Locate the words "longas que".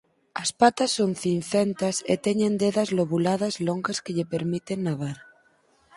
3.67-4.15